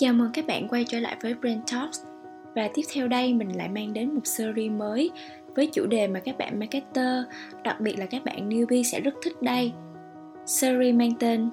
Chào 0.00 0.12
mừng 0.12 0.30
các 0.32 0.46
bạn 0.46 0.68
quay 0.68 0.84
trở 0.84 1.00
lại 1.00 1.16
với 1.22 1.34
Brain 1.34 1.60
Talks 1.72 2.02
Và 2.54 2.68
tiếp 2.74 2.82
theo 2.94 3.08
đây 3.08 3.34
mình 3.34 3.56
lại 3.56 3.68
mang 3.68 3.92
đến 3.92 4.14
một 4.14 4.26
series 4.26 4.72
mới 4.72 5.10
với 5.56 5.66
chủ 5.72 5.86
đề 5.86 6.06
mà 6.06 6.20
các 6.20 6.38
bạn 6.38 6.58
marketer, 6.58 7.24
đặc 7.64 7.80
biệt 7.80 7.98
là 7.98 8.06
các 8.06 8.24
bạn 8.24 8.48
newbie 8.48 8.82
sẽ 8.82 9.00
rất 9.00 9.14
thích 9.22 9.42
đây. 9.42 9.72
Series 10.46 10.94
mang 10.94 11.12
tên 11.18 11.50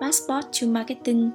Passport 0.00 0.46
to 0.60 0.66
Marketing 0.66 1.30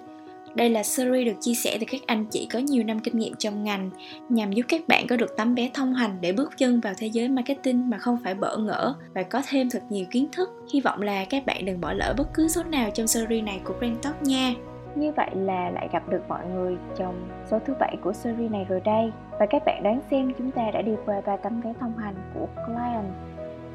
đây 0.55 0.69
là 0.69 0.83
series 0.83 1.25
được 1.25 1.41
chia 1.41 1.53
sẻ 1.53 1.77
từ 1.79 1.85
các 1.91 2.01
anh 2.06 2.26
chị 2.26 2.47
có 2.51 2.60
nhiều 2.60 2.83
năm 2.83 2.99
kinh 2.99 3.17
nghiệm 3.17 3.35
trong 3.35 3.63
ngành 3.63 3.89
nhằm 4.29 4.51
giúp 4.51 4.63
các 4.67 4.87
bạn 4.87 5.07
có 5.07 5.17
được 5.17 5.37
tấm 5.37 5.55
vé 5.55 5.69
thông 5.73 5.94
hành 5.94 6.17
để 6.21 6.31
bước 6.31 6.57
chân 6.57 6.79
vào 6.79 6.94
thế 6.97 7.07
giới 7.07 7.29
marketing 7.29 7.89
mà 7.89 7.97
không 7.97 8.17
phải 8.23 8.33
bỡ 8.33 8.57
ngỡ 8.57 8.94
và 9.13 9.23
có 9.23 9.42
thêm 9.49 9.69
thật 9.69 9.83
nhiều 9.89 10.05
kiến 10.12 10.28
thức. 10.31 10.49
Hy 10.73 10.81
vọng 10.81 11.01
là 11.01 11.26
các 11.26 11.46
bạn 11.46 11.65
đừng 11.65 11.81
bỏ 11.81 11.94
lỡ 11.94 12.13
bất 12.17 12.28
cứ 12.33 12.47
số 12.47 12.63
nào 12.63 12.89
trong 12.94 13.07
series 13.07 13.44
này 13.44 13.62
của 13.63 13.73
Brand 13.79 13.97
Talk 14.01 14.21
nha. 14.21 14.53
Như 14.96 15.12
vậy 15.12 15.29
là 15.33 15.69
lại 15.69 15.89
gặp 15.91 16.09
được 16.09 16.21
mọi 16.27 16.45
người 16.45 16.77
trong 16.98 17.30
số 17.45 17.59
thứ 17.66 17.73
bảy 17.80 17.95
của 18.03 18.13
series 18.13 18.52
này 18.52 18.66
rồi 18.70 18.81
đây. 18.86 19.12
Và 19.40 19.45
các 19.45 19.66
bạn 19.66 19.84
đoán 19.84 20.02
xem 20.12 20.34
chúng 20.38 20.52
ta 20.52 20.72
đã 20.73 20.81
đi 20.81 20.95
qua 21.05 21.22
ba 21.26 21.38
tấm 21.38 21.62
vé 21.62 21.73
thông 21.80 21.98
hành 21.98 22.16
của 22.34 22.48
Client, 22.66 23.13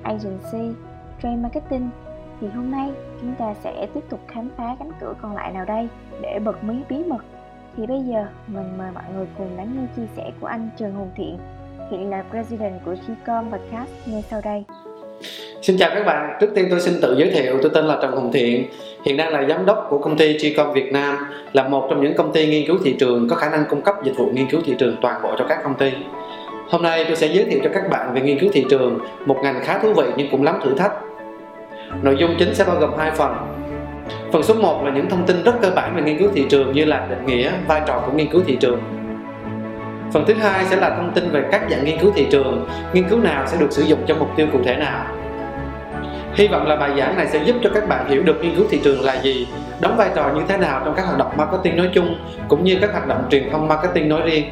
Agency, 0.02 0.76
Trade 1.22 1.36
Marketing. 1.36 1.90
Thì 2.40 2.48
hôm 2.48 2.70
nay 2.70 2.92
chúng 3.20 3.34
ta 3.34 3.54
sẽ 3.54 3.86
tiếp 3.94 4.04
tục 4.08 4.20
khám 4.28 4.50
phá 4.56 4.76
cánh 4.78 4.92
cửa 5.00 5.14
còn 5.22 5.34
lại 5.34 5.52
nào 5.52 5.64
đây 5.64 5.88
để 6.22 6.38
bật 6.44 6.64
mí 6.64 6.82
bí 6.88 7.04
mật. 7.04 7.24
Thì 7.76 7.86
bây 7.86 8.02
giờ 8.02 8.26
mình 8.46 8.78
mời 8.78 8.92
mọi 8.94 9.04
người 9.14 9.26
cùng 9.38 9.56
lắng 9.56 9.72
nghe 9.76 9.86
chia 9.96 10.06
sẻ 10.16 10.32
của 10.40 10.46
anh 10.46 10.68
Trần 10.76 10.94
Hùng 10.94 11.10
Thiện 11.14 11.38
Hiện 11.90 12.10
là 12.10 12.24
President 12.30 12.84
của 12.84 12.94
Gcom 13.08 13.50
Podcast 13.50 13.90
ngay 14.06 14.22
sau 14.22 14.40
đây. 14.44 14.64
Xin 15.62 15.76
chào 15.78 15.90
các 15.94 16.06
bạn, 16.06 16.36
trước 16.40 16.46
tiên 16.54 16.66
tôi 16.70 16.80
xin 16.80 16.94
tự 17.02 17.16
giới 17.18 17.30
thiệu, 17.30 17.58
tôi 17.62 17.70
tên 17.74 17.84
là 17.84 17.98
Trần 18.02 18.12
Hùng 18.12 18.32
Thiện. 18.32 18.64
Hiện 19.04 19.16
đang 19.16 19.32
là 19.32 19.44
giám 19.48 19.66
đốc 19.66 19.86
của 19.90 19.98
công 19.98 20.16
ty 20.16 20.36
Tricom 20.38 20.72
Việt 20.72 20.92
Nam 20.92 21.16
Là 21.52 21.68
một 21.68 21.86
trong 21.90 22.02
những 22.02 22.16
công 22.16 22.32
ty 22.32 22.46
nghiên 22.46 22.66
cứu 22.66 22.78
thị 22.84 22.96
trường 22.98 23.28
có 23.28 23.36
khả 23.36 23.50
năng 23.50 23.64
cung 23.70 23.82
cấp 23.82 23.94
dịch 24.04 24.12
vụ 24.16 24.30
nghiên 24.34 24.50
cứu 24.50 24.60
thị 24.64 24.74
trường 24.78 24.96
toàn 25.02 25.22
bộ 25.22 25.34
cho 25.38 25.46
các 25.48 25.58
công 25.64 25.74
ty. 25.74 25.92
Hôm 26.68 26.82
nay 26.82 27.04
tôi 27.04 27.16
sẽ 27.16 27.26
giới 27.26 27.44
thiệu 27.44 27.60
cho 27.64 27.70
các 27.74 27.90
bạn 27.90 28.14
về 28.14 28.20
nghiên 28.20 28.38
cứu 28.38 28.50
thị 28.52 28.64
trường 28.70 28.98
Một 29.26 29.36
ngành 29.42 29.60
khá 29.64 29.78
thú 29.78 29.92
vị 29.92 30.04
nhưng 30.16 30.30
cũng 30.30 30.42
lắm 30.42 30.60
thử 30.64 30.74
thách. 30.74 30.92
Nội 32.02 32.16
dung 32.18 32.34
chính 32.38 32.54
sẽ 32.54 32.64
bao 32.64 32.76
gồm 32.76 32.90
hai 32.98 33.10
phần. 33.10 33.34
Phần 34.32 34.42
số 34.42 34.54
1 34.54 34.82
là 34.84 34.90
những 34.90 35.08
thông 35.08 35.26
tin 35.26 35.42
rất 35.44 35.54
cơ 35.62 35.70
bản 35.70 35.96
về 35.96 36.02
nghiên 36.02 36.18
cứu 36.18 36.30
thị 36.34 36.44
trường 36.48 36.72
như 36.72 36.84
là 36.84 37.06
định 37.10 37.26
nghĩa, 37.26 37.50
vai 37.68 37.82
trò 37.86 38.02
của 38.06 38.12
nghiên 38.12 38.28
cứu 38.28 38.42
thị 38.46 38.56
trường. 38.60 38.80
Phần 40.12 40.24
thứ 40.26 40.34
hai 40.34 40.64
sẽ 40.64 40.76
là 40.76 40.90
thông 40.90 41.12
tin 41.14 41.30
về 41.30 41.44
các 41.52 41.62
dạng 41.70 41.84
nghiên 41.84 41.98
cứu 41.98 42.12
thị 42.14 42.26
trường, 42.30 42.68
nghiên 42.92 43.08
cứu 43.08 43.18
nào 43.18 43.46
sẽ 43.46 43.56
được 43.60 43.72
sử 43.72 43.82
dụng 43.82 43.98
cho 44.06 44.14
mục 44.14 44.28
tiêu 44.36 44.46
cụ 44.52 44.58
thể 44.64 44.76
nào. 44.76 45.19
Hy 46.34 46.48
vọng 46.48 46.66
là 46.66 46.76
bài 46.76 46.90
giảng 46.98 47.16
này 47.16 47.26
sẽ 47.26 47.44
giúp 47.44 47.56
cho 47.62 47.70
các 47.74 47.88
bạn 47.88 48.08
hiểu 48.08 48.22
được 48.22 48.40
nghiên 48.42 48.54
cứu 48.56 48.64
thị 48.70 48.80
trường 48.84 49.04
là 49.04 49.22
gì, 49.22 49.46
đóng 49.80 49.96
vai 49.96 50.10
trò 50.14 50.30
như 50.34 50.42
thế 50.48 50.56
nào 50.56 50.82
trong 50.84 50.94
các 50.94 51.06
hoạt 51.06 51.18
động 51.18 51.32
marketing 51.36 51.76
nói 51.76 51.90
chung 51.94 52.16
cũng 52.48 52.64
như 52.64 52.78
các 52.80 52.92
hoạt 52.92 53.06
động 53.06 53.24
truyền 53.30 53.50
thông 53.50 53.68
marketing 53.68 54.08
nói 54.08 54.22
riêng. 54.24 54.44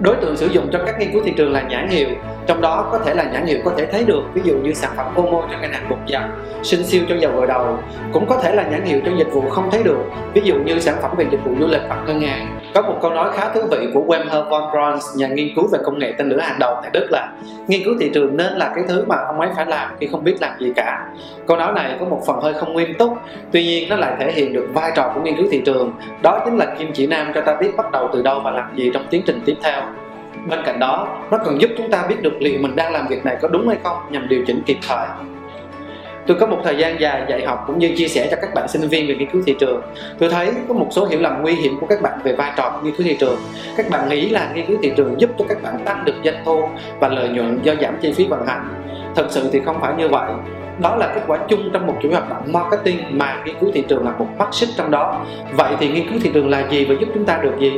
Đối 0.00 0.16
tượng 0.16 0.36
sử 0.36 0.46
dụng 0.46 0.68
cho 0.72 0.78
các 0.86 0.98
nghiên 0.98 1.12
cứu 1.12 1.22
thị 1.24 1.32
trường 1.36 1.52
là 1.52 1.62
nhãn 1.62 1.88
hiệu, 1.88 2.08
trong 2.46 2.60
đó 2.60 2.88
có 2.92 2.98
thể 2.98 3.14
là 3.14 3.24
nhãn 3.24 3.46
hiệu 3.46 3.58
có 3.64 3.72
thể 3.76 3.86
thấy 3.86 4.04
được, 4.04 4.22
ví 4.34 4.42
dụ 4.44 4.54
như 4.54 4.72
sản 4.72 4.90
phẩm 4.96 5.06
Omo 5.16 5.42
cho 5.50 5.58
ngành 5.58 5.72
hàng 5.72 5.88
bột 5.90 5.98
giặt, 6.08 6.22
sinh 6.62 6.84
siêu 6.84 7.02
cho 7.08 7.14
dầu 7.14 7.32
gội 7.32 7.46
đầu, 7.46 7.78
cũng 8.12 8.26
có 8.26 8.36
thể 8.36 8.54
là 8.54 8.62
nhãn 8.62 8.84
hiệu 8.84 9.00
cho 9.06 9.12
dịch 9.18 9.32
vụ 9.32 9.42
không 9.50 9.70
thấy 9.70 9.82
được, 9.82 9.98
ví 10.34 10.42
dụ 10.44 10.54
như 10.54 10.78
sản 10.78 10.96
phẩm 11.02 11.10
về 11.16 11.26
dịch 11.30 11.44
vụ 11.44 11.52
du 11.60 11.66
lịch 11.66 11.82
hoặc 11.88 11.98
ngân 12.06 12.20
hàng. 12.20 12.58
Có 12.74 12.82
một 12.82 12.98
câu 13.02 13.10
nói 13.10 13.30
khá 13.32 13.48
thú 13.54 13.60
vị 13.70 13.88
của 13.94 14.00
Wemher 14.00 14.48
von 14.48 14.70
Braun, 14.72 14.98
nhà 15.16 15.26
nghiên 15.26 15.54
cứu 15.56 15.68
về 15.72 15.78
công 15.84 15.98
nghệ 15.98 16.14
tên 16.18 16.28
lửa 16.28 16.38
hàng 16.40 16.58
đầu 16.58 16.78
tại 16.82 16.90
Đức 16.92 17.06
là 17.10 17.32
nghiên 17.66 17.84
cứu 17.84 17.94
thị 18.00 18.10
trường 18.14 18.36
nên 18.36 18.52
là 18.52 18.72
cái 18.74 18.84
thứ 18.88 19.04
mà 19.06 19.16
ông 19.26 19.40
ấy 19.40 19.48
phải 19.56 19.66
làm 19.66 19.90
khi 20.00 20.06
không 20.06 20.24
biết 20.24 20.36
làm 20.40 20.52
gì 20.60 20.72
cả. 20.76 21.06
Câu 21.46 21.56
nói 21.56 21.72
này 21.72 21.96
có 22.00 22.06
một 22.06 22.22
phần 22.26 22.40
hơi 22.40 22.54
không 22.54 22.76
nghiêm 22.76 22.94
túc, 22.98 23.18
tuy 23.52 23.64
nhiên 23.64 23.88
nó 23.88 23.96
lại 23.96 24.16
thể 24.18 24.32
hiện 24.32 24.52
được 24.52 24.68
vai 24.74 24.92
trò 24.96 25.12
của 25.14 25.20
nghiên 25.20 25.36
cứu 25.36 25.46
thị 25.50 25.62
trường. 25.64 25.92
Đó 26.22 26.42
chính 26.44 26.56
là 26.56 26.66
kim 26.78 26.92
chỉ 26.92 27.06
nam 27.06 27.32
cho 27.34 27.40
ta 27.40 27.54
biết 27.54 27.76
bắt 27.76 27.92
đầu 27.92 28.08
từ 28.12 28.22
đâu 28.22 28.40
và 28.44 28.50
làm 28.50 28.76
gì 28.76 28.90
trong 28.94 29.06
tiến 29.10 29.22
trình 29.26 29.40
tiếp 29.44 29.54
theo 29.62 29.82
bên 30.46 30.60
cạnh 30.64 30.78
đó, 30.78 31.08
nó 31.30 31.38
còn 31.44 31.60
giúp 31.60 31.70
chúng 31.78 31.90
ta 31.90 32.06
biết 32.08 32.22
được 32.22 32.42
liệu 32.42 32.58
mình 32.60 32.76
đang 32.76 32.92
làm 32.92 33.06
việc 33.08 33.24
này 33.24 33.36
có 33.42 33.48
đúng 33.48 33.68
hay 33.68 33.76
không 33.82 33.96
nhằm 34.10 34.28
điều 34.28 34.44
chỉnh 34.46 34.62
kịp 34.66 34.78
thời. 34.88 35.06
Tôi 36.26 36.36
có 36.40 36.46
một 36.46 36.58
thời 36.64 36.76
gian 36.76 37.00
dài 37.00 37.22
dạy 37.28 37.44
học 37.46 37.64
cũng 37.66 37.78
như 37.78 37.92
chia 37.96 38.08
sẻ 38.08 38.28
cho 38.30 38.36
các 38.40 38.54
bạn 38.54 38.68
sinh 38.68 38.88
viên 38.88 39.08
về 39.08 39.14
nghiên 39.14 39.30
cứu 39.30 39.42
thị 39.46 39.56
trường. 39.58 39.82
Tôi 40.18 40.28
thấy 40.28 40.52
có 40.68 40.74
một 40.74 40.86
số 40.90 41.06
hiểu 41.06 41.20
lầm 41.20 41.42
nguy 41.42 41.54
hiểm 41.54 41.76
của 41.80 41.86
các 41.86 42.02
bạn 42.02 42.18
về 42.24 42.32
vai 42.32 42.52
trò 42.56 42.70
của 42.70 42.86
nghiên 42.86 42.96
cứu 42.96 43.06
thị 43.06 43.16
trường. 43.20 43.36
Các 43.76 43.90
bạn 43.90 44.08
nghĩ 44.08 44.28
là 44.28 44.50
nghiên 44.54 44.66
cứu 44.66 44.78
thị 44.82 44.92
trường 44.96 45.20
giúp 45.20 45.30
cho 45.38 45.44
các 45.48 45.62
bạn 45.62 45.74
tăng 45.84 46.04
được 46.04 46.14
doanh 46.24 46.36
thu 46.44 46.62
và 47.00 47.08
lợi 47.08 47.28
nhuận 47.28 47.58
do 47.62 47.74
giảm 47.80 47.94
chi 48.02 48.12
phí 48.12 48.26
vận 48.26 48.46
hành. 48.46 48.68
Thật 49.14 49.26
sự 49.30 49.50
thì 49.52 49.60
không 49.60 49.80
phải 49.80 49.94
như 49.98 50.08
vậy. 50.08 50.30
Đó 50.78 50.96
là 50.96 51.12
kết 51.14 51.20
quả 51.26 51.38
chung 51.48 51.70
trong 51.72 51.86
một 51.86 51.94
chuỗi 52.02 52.12
hoạt 52.12 52.30
động 52.30 52.52
marketing 52.52 52.98
mà 53.10 53.42
nghiên 53.44 53.54
cứu 53.60 53.70
thị 53.74 53.84
trường 53.88 54.04
là 54.04 54.12
một 54.18 54.26
mắt 54.38 54.54
xích 54.54 54.68
trong 54.76 54.90
đó. 54.90 55.24
Vậy 55.56 55.74
thì 55.80 55.88
nghiên 55.88 56.08
cứu 56.08 56.18
thị 56.22 56.30
trường 56.34 56.50
là 56.50 56.68
gì 56.70 56.84
và 56.84 56.94
giúp 57.00 57.08
chúng 57.14 57.24
ta 57.24 57.38
được 57.42 57.54
gì? 57.60 57.72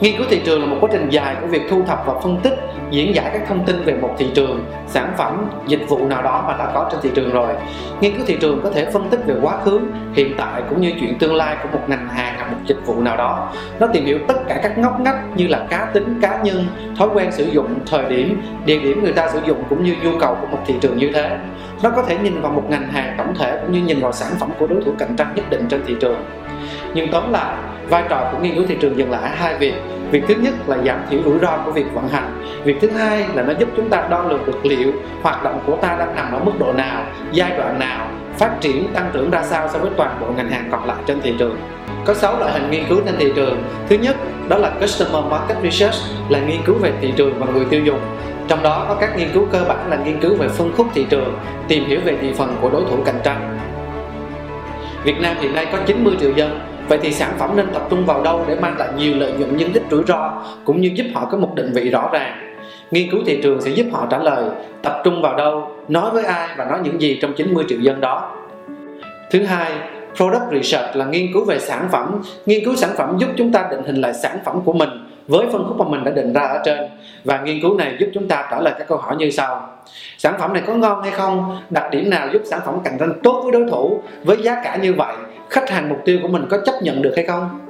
Nghiên 0.00 0.16
cứu 0.16 0.26
thị 0.30 0.40
trường 0.44 0.60
là 0.60 0.66
một 0.66 0.76
quá 0.80 0.88
trình 0.92 1.08
dài 1.10 1.36
của 1.40 1.46
việc 1.46 1.62
thu 1.70 1.82
thập 1.86 2.06
và 2.06 2.20
phân 2.20 2.40
tích, 2.42 2.58
diễn 2.90 3.14
giải 3.14 3.30
các 3.32 3.42
thông 3.48 3.64
tin 3.64 3.84
về 3.84 3.94
một 3.94 4.14
thị 4.18 4.26
trường, 4.34 4.64
sản 4.86 5.12
phẩm, 5.16 5.50
dịch 5.66 5.88
vụ 5.88 6.08
nào 6.08 6.22
đó 6.22 6.44
mà 6.46 6.56
đã 6.56 6.70
có 6.74 6.88
trên 6.92 7.00
thị 7.02 7.10
trường 7.14 7.30
rồi. 7.32 7.54
Nghiên 8.00 8.16
cứu 8.16 8.24
thị 8.26 8.36
trường 8.40 8.60
có 8.62 8.70
thể 8.70 8.90
phân 8.90 9.08
tích 9.10 9.20
về 9.26 9.34
quá 9.42 9.56
khứ, 9.64 9.80
hiện 10.14 10.34
tại 10.38 10.62
cũng 10.68 10.80
như 10.80 10.92
chuyện 11.00 11.18
tương 11.18 11.34
lai 11.34 11.56
của 11.62 11.68
một 11.78 11.84
ngành 11.88 12.08
hàng 12.08 12.34
hoặc 12.38 12.50
một 12.52 12.58
dịch 12.66 12.86
vụ 12.86 13.00
nào 13.00 13.16
đó. 13.16 13.52
Nó 13.80 13.86
tìm 13.86 14.04
hiểu 14.04 14.18
tất 14.28 14.34
cả 14.48 14.60
các 14.62 14.78
ngóc 14.78 15.00
ngách 15.00 15.36
như 15.36 15.46
là 15.46 15.66
cá 15.70 15.90
tính, 15.92 16.18
cá 16.22 16.40
nhân, 16.42 16.66
thói 16.98 17.08
quen 17.14 17.32
sử 17.32 17.44
dụng, 17.44 17.74
thời 17.86 18.04
điểm, 18.04 18.42
địa 18.64 18.78
điểm 18.78 19.02
người 19.02 19.12
ta 19.12 19.28
sử 19.28 19.40
dụng 19.46 19.62
cũng 19.68 19.84
như 19.84 19.94
nhu 20.02 20.18
cầu 20.20 20.36
của 20.40 20.46
một 20.46 20.58
thị 20.66 20.74
trường 20.80 20.96
như 20.96 21.10
thế. 21.14 21.38
Nó 21.82 21.90
có 21.90 22.02
thể 22.02 22.18
nhìn 22.18 22.40
vào 22.40 22.52
một 22.52 22.64
ngành 22.68 22.88
hàng 22.88 23.14
tổng 23.18 23.34
thể 23.38 23.58
cũng 23.62 23.72
như 23.72 23.82
nhìn 23.82 24.00
vào 24.00 24.12
sản 24.12 24.32
phẩm 24.40 24.50
của 24.58 24.66
đối 24.66 24.82
thủ 24.84 24.92
cạnh 24.98 25.16
tranh 25.16 25.32
nhất 25.34 25.44
định 25.50 25.66
trên 25.68 25.80
thị 25.86 25.94
trường. 26.00 26.24
Nhưng 26.94 27.10
tóm 27.10 27.32
lại, 27.32 27.56
vai 27.90 28.02
trò 28.08 28.28
của 28.32 28.38
nghiên 28.38 28.54
cứu 28.54 28.64
thị 28.68 28.76
trường 28.80 28.98
dừng 28.98 29.10
lại 29.10 29.22
ở 29.22 29.28
hai 29.28 29.54
việc. 29.54 29.74
Việc 30.10 30.22
thứ 30.28 30.34
nhất 30.34 30.54
là 30.66 30.78
giảm 30.84 31.00
thiểu 31.10 31.20
rủi 31.24 31.38
ro 31.38 31.56
của 31.64 31.70
việc 31.70 31.86
vận 31.94 32.08
hành. 32.08 32.42
Việc 32.64 32.76
thứ 32.80 32.90
hai 32.90 33.26
là 33.34 33.42
nó 33.42 33.52
giúp 33.58 33.68
chúng 33.76 33.88
ta 33.88 34.06
đo 34.10 34.22
lường 34.22 34.46
được 34.46 34.66
liệu, 34.66 34.92
hoạt 35.22 35.44
động 35.44 35.60
của 35.66 35.76
ta 35.76 35.96
đang 35.98 36.16
nằm 36.16 36.32
ở 36.32 36.38
mức 36.44 36.52
độ 36.58 36.72
nào, 36.72 37.02
giai 37.32 37.50
đoạn 37.58 37.78
nào, 37.78 38.06
phát 38.38 38.50
triển, 38.60 38.88
tăng 38.94 39.10
trưởng 39.12 39.30
ra 39.30 39.42
sao 39.42 39.68
so 39.68 39.78
với 39.78 39.90
toàn 39.96 40.18
bộ 40.20 40.26
ngành 40.36 40.50
hàng 40.50 40.68
còn 40.70 40.84
lại 40.84 40.96
trên 41.06 41.20
thị 41.20 41.34
trường. 41.38 41.56
Có 42.04 42.14
6 42.14 42.38
loại 42.38 42.52
hình 42.52 42.70
nghiên 42.70 42.84
cứu 42.88 43.00
trên 43.06 43.14
thị 43.18 43.32
trường. 43.36 43.62
Thứ 43.88 43.96
nhất, 43.96 44.16
đó 44.48 44.56
là 44.58 44.70
customer 44.80 45.24
market 45.30 45.58
research, 45.62 45.96
là 46.28 46.38
nghiên 46.38 46.62
cứu 46.64 46.74
về 46.74 46.92
thị 47.00 47.12
trường 47.16 47.38
và 47.38 47.46
người 47.46 47.64
tiêu 47.64 47.84
dùng. 47.84 48.00
Trong 48.48 48.62
đó 48.62 48.86
có 48.88 48.94
các 48.94 49.16
nghiên 49.16 49.28
cứu 49.34 49.46
cơ 49.52 49.64
bản 49.68 49.90
là 49.90 49.96
nghiên 49.96 50.20
cứu 50.20 50.36
về 50.36 50.48
phân 50.48 50.72
khúc 50.76 50.86
thị 50.94 51.06
trường, 51.10 51.38
tìm 51.68 51.84
hiểu 51.86 52.00
về 52.04 52.16
thị 52.20 52.32
phần 52.38 52.56
của 52.60 52.70
đối 52.70 52.82
thủ 52.90 52.96
cạnh 53.04 53.20
tranh. 53.24 53.58
Việt 55.04 55.20
Nam 55.20 55.36
hiện 55.40 55.54
nay 55.54 55.66
có 55.72 55.78
90 55.86 56.14
triệu 56.20 56.32
dân 56.32 56.67
vậy 56.88 56.98
thì 57.02 57.12
sản 57.12 57.32
phẩm 57.38 57.56
nên 57.56 57.66
tập 57.72 57.82
trung 57.90 58.06
vào 58.06 58.22
đâu 58.22 58.44
để 58.48 58.56
mang 58.60 58.78
lại 58.78 58.88
nhiều 58.96 59.12
lợi 59.16 59.32
nhuận 59.32 59.56
nhưng 59.56 59.72
ít 59.72 59.82
rủi 59.90 60.02
ro, 60.06 60.42
cũng 60.64 60.80
như 60.80 60.90
giúp 60.94 61.06
họ 61.14 61.28
có 61.30 61.38
một 61.38 61.52
định 61.54 61.72
vị 61.72 61.90
rõ 61.90 62.10
ràng? 62.12 62.56
Nghiên 62.90 63.10
cứu 63.10 63.20
thị 63.26 63.40
trường 63.42 63.60
sẽ 63.60 63.70
giúp 63.70 63.86
họ 63.92 64.06
trả 64.10 64.18
lời, 64.18 64.44
tập 64.82 65.00
trung 65.04 65.22
vào 65.22 65.36
đâu, 65.36 65.70
nói 65.88 66.10
với 66.10 66.24
ai 66.24 66.48
và 66.56 66.64
nói 66.64 66.78
những 66.82 67.00
gì 67.00 67.18
trong 67.22 67.32
90 67.32 67.64
triệu 67.68 67.80
dân 67.80 68.00
đó? 68.00 68.34
Thứ 69.30 69.44
hai, 69.44 69.72
product 70.16 70.52
research 70.52 70.96
là 70.96 71.04
nghiên 71.04 71.32
cứu 71.32 71.44
về 71.44 71.58
sản 71.58 71.88
phẩm. 71.92 72.22
Nghiên 72.46 72.64
cứu 72.64 72.76
sản 72.76 72.90
phẩm 72.96 73.16
giúp 73.18 73.28
chúng 73.36 73.52
ta 73.52 73.66
định 73.70 73.82
hình 73.86 74.00
lại 74.00 74.14
sản 74.14 74.38
phẩm 74.44 74.60
của 74.64 74.72
mình 74.72 74.88
với 75.28 75.46
phân 75.52 75.64
khúc 75.68 75.78
mà 75.78 75.88
mình 75.88 76.04
đã 76.04 76.10
định 76.10 76.32
ra 76.32 76.40
ở 76.40 76.62
trên. 76.64 76.78
Và 77.24 77.40
nghiên 77.40 77.60
cứu 77.62 77.76
này 77.76 77.96
giúp 78.00 78.08
chúng 78.14 78.28
ta 78.28 78.48
trả 78.50 78.60
lời 78.60 78.74
các 78.78 78.88
câu 78.88 78.98
hỏi 78.98 79.16
như 79.16 79.30
sau. 79.30 79.68
Sản 80.18 80.34
phẩm 80.38 80.52
này 80.52 80.62
có 80.66 80.74
ngon 80.74 81.02
hay 81.02 81.10
không? 81.10 81.58
Đặc 81.70 81.84
điểm 81.90 82.10
nào 82.10 82.28
giúp 82.32 82.42
sản 82.44 82.60
phẩm 82.66 82.78
cạnh 82.84 82.96
tranh 82.98 83.12
tốt 83.22 83.40
với 83.42 83.52
đối 83.52 83.70
thủ? 83.70 84.02
Với 84.24 84.36
giá 84.42 84.60
cả 84.64 84.76
như 84.76 84.94
vậy 84.94 85.14
khách 85.50 85.70
hàng 85.70 85.88
mục 85.88 85.98
tiêu 86.04 86.18
của 86.22 86.28
mình 86.28 86.46
có 86.50 86.58
chấp 86.66 86.74
nhận 86.82 87.02
được 87.02 87.12
hay 87.16 87.26
không? 87.26 87.60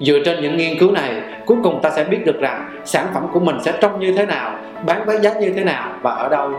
Dựa 0.00 0.18
trên 0.24 0.42
những 0.42 0.56
nghiên 0.56 0.78
cứu 0.78 0.92
này 0.92 1.22
cuối 1.46 1.56
cùng 1.62 1.80
ta 1.82 1.90
sẽ 1.90 2.04
biết 2.04 2.26
được 2.26 2.40
rằng 2.40 2.80
sản 2.84 3.06
phẩm 3.14 3.26
của 3.32 3.40
mình 3.40 3.56
sẽ 3.64 3.72
trông 3.80 4.00
như 4.00 4.12
thế 4.16 4.26
nào 4.26 4.58
bán 4.86 5.06
với 5.06 5.18
giá 5.20 5.34
như 5.34 5.52
thế 5.56 5.64
nào 5.64 5.92
và 6.02 6.10
ở 6.10 6.28
đâu. 6.28 6.50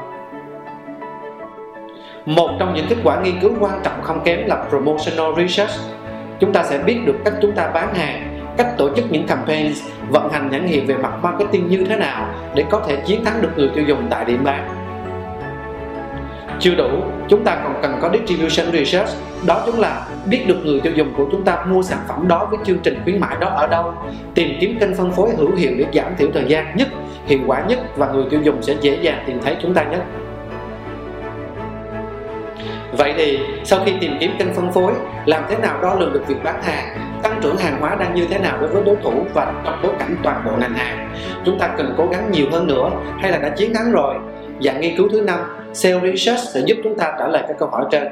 Một 2.26 2.50
trong 2.60 2.74
những 2.74 2.86
kết 2.90 2.96
quả 3.04 3.22
nghiên 3.22 3.40
cứu 3.40 3.52
quan 3.60 3.80
trọng 3.84 4.02
không 4.02 4.22
kém 4.24 4.48
là 4.48 4.64
promotional 4.70 5.32
research. 5.38 5.74
Chúng 6.40 6.54
ta 6.54 6.64
sẽ 6.64 6.78
biết 6.78 6.98
được 7.06 7.16
cách 7.26 7.34
chúng 7.42 7.52
ta 7.52 7.72
bán 7.74 7.94
hàng 7.94 8.38
cách 8.58 8.78
tổ 8.78 8.90
chức 8.96 9.06
những 9.12 9.28
campaigns, 9.28 9.84
vận 10.10 10.30
hành 10.32 10.50
nhãn 10.52 10.68
hiệu 10.68 10.82
về 10.88 10.96
mặt 10.96 11.12
marketing 11.24 11.70
như 11.70 11.86
thế 11.90 11.96
nào 11.96 12.34
để 12.56 12.66
có 12.70 12.84
thể 12.88 12.96
chiến 13.06 13.26
thắng 13.26 13.42
được 13.42 13.50
người 13.56 13.70
tiêu 13.76 13.84
dùng 13.88 14.08
tại 14.10 14.26
điểm 14.26 14.44
bán 14.44 14.87
chưa 16.60 16.76
đủ 16.76 16.90
chúng 17.30 17.44
ta 17.44 17.60
còn 17.64 17.74
cần 17.82 17.98
có 18.02 18.10
distribution 18.14 18.72
research 18.72 19.10
đó 19.48 19.64
chính 19.66 19.80
là 19.80 20.08
biết 20.26 20.44
được 20.48 20.66
người 20.66 20.80
tiêu 20.80 20.94
dùng 20.96 21.14
của 21.18 21.28
chúng 21.32 21.44
ta 21.44 21.66
mua 21.66 21.82
sản 21.82 22.00
phẩm 22.08 22.28
đó 22.28 22.48
với 22.50 22.60
chương 22.66 22.80
trình 22.84 23.00
khuyến 23.04 23.20
mại 23.20 23.36
đó 23.40 23.48
ở 23.48 23.68
đâu 23.68 23.94
tìm 24.36 24.58
kiếm 24.60 24.80
kênh 24.80 24.96
phân 24.96 25.12
phối 25.12 25.30
hữu 25.38 25.56
hiệu 25.56 25.72
để 25.78 25.86
giảm 25.94 26.16
thiểu 26.18 26.28
thời 26.34 26.46
gian 26.48 26.78
nhất 26.78 26.88
hiệu 27.26 27.40
quả 27.48 27.64
nhất 27.68 27.80
và 27.98 28.08
người 28.08 28.26
tiêu 28.30 28.42
dùng 28.44 28.62
sẽ 28.62 28.76
dễ 28.82 28.98
dàng 29.02 29.24
tìm 29.28 29.40
thấy 29.44 29.56
chúng 29.62 29.74
ta 29.74 29.84
nhất 29.84 30.02
Vậy 32.98 33.14
thì 33.18 33.40
sau 33.64 33.80
khi 33.86 33.94
tìm 34.02 34.12
kiếm 34.20 34.32
kênh 34.40 34.54
phân 34.54 34.72
phối, 34.72 34.94
làm 35.26 35.44
thế 35.50 35.58
nào 35.58 35.80
đo 35.82 35.94
lường 35.94 36.14
được 36.14 36.28
việc 36.28 36.44
bán 36.44 36.64
hàng, 36.64 36.98
tăng 37.24 37.40
trưởng 37.44 37.58
hàng 37.58 37.82
hóa 37.82 37.96
đang 37.96 38.16
như 38.16 38.28
thế 38.30 38.40
nào 38.40 38.58
đối 38.62 38.70
với 38.70 38.84
đối 38.86 38.96
thủ 38.96 39.26
và 39.34 39.54
trong 39.66 39.80
bối 39.84 39.92
cảnh 40.00 40.16
toàn 40.24 40.44
bộ 40.46 40.52
ngành 40.60 40.74
hàng? 40.74 41.16
Chúng 41.46 41.60
ta 41.60 41.68
cần 41.78 41.94
cố 41.98 42.08
gắng 42.12 42.32
nhiều 42.32 42.46
hơn 42.52 42.68
nữa 42.68 42.90
hay 43.20 43.32
là 43.32 43.38
đã 43.38 43.50
chiến 43.50 43.74
thắng 43.74 43.92
rồi? 43.92 44.16
Dạng 44.62 44.82
nghiên 44.82 44.98
cứu 44.98 45.08
thứ 45.12 45.22
năm, 45.22 45.40
Sales 45.74 46.04
Research 46.04 46.40
sẽ 46.54 46.62
giúp 46.66 46.78
chúng 46.84 46.98
ta 46.98 47.14
trả 47.20 47.28
lời 47.28 47.44
các 47.48 47.58
câu 47.60 47.70
hỏi 47.70 47.86
trên. 47.92 48.04